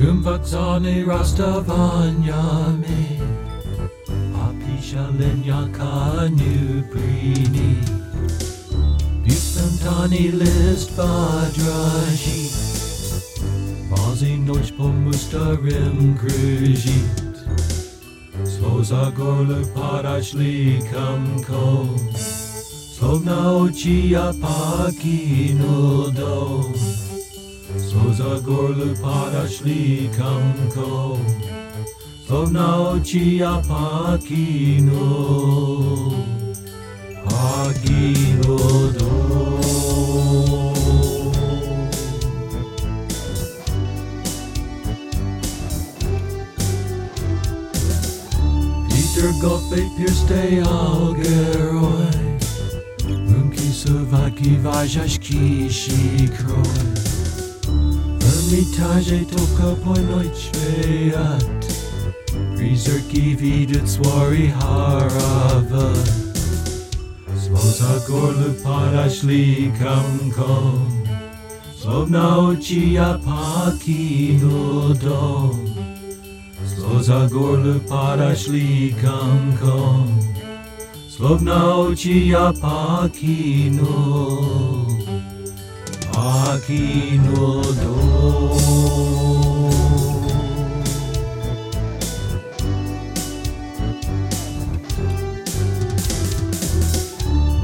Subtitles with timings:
[0.00, 3.00] Vaksani Rastavanyame
[4.44, 7.72] Apishalenya Kanu Prini
[9.22, 12.40] Butantani List Badraji
[13.90, 17.36] Bazi Nochpo Mustarim Krujit
[18.44, 21.68] Sloza Gorlu Padashli Kamko
[22.16, 26.32] Slovna Ochia Pakinodo
[27.78, 31.18] Sloza Gorlu Padashli Kamko
[32.26, 35.02] Slovna Ochia Pakino.
[37.24, 39.10] Pakinodo
[48.88, 52.10] Peter Goffey Pirste Algeroi
[53.06, 57.21] Runki Savaki Vajashki Shikroi
[58.52, 61.64] Hermitage Toka Poinoichveat
[62.54, 65.88] Prizerki Videt Swari Harava
[67.34, 71.08] Sloza Gorlu Padashli Kamkom
[71.80, 75.74] Slovna Ochia Paki Nodom
[76.66, 80.08] Sloza Gorlu Padashli Kamkom
[81.08, 83.96] Slovna Ochia Pakino
[86.12, 88.11] Pakino Do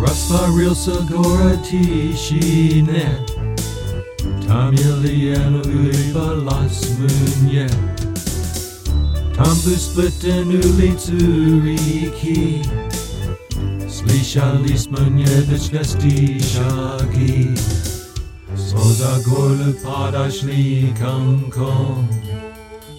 [0.00, 3.04] Raspa Real Sagora Tishine
[4.46, 7.66] Tamiliano Uliba Las Munye
[9.34, 12.62] Tambu Splitten Uli Tsuriki
[13.88, 14.44] Slisha
[19.00, 22.04] Shaki Sloza Gorlu Padashli Kankom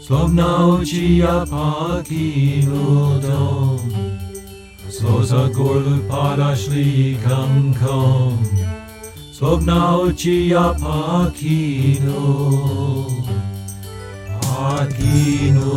[0.01, 2.73] Slovna Ochia Pakinodom
[4.89, 8.38] Sloza Gorlu Padashli Kankom
[9.31, 12.25] Slovna Ochia Pakino
[14.41, 15.72] Pakino